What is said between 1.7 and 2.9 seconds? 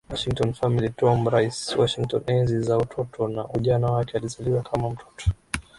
Washington enzi za